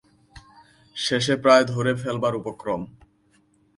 [0.95, 2.81] শেষে প্রায় ধরে ফেলবার উপক্রম।